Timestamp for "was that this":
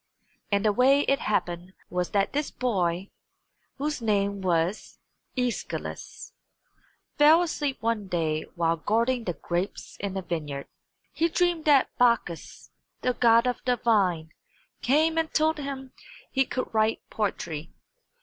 1.91-2.49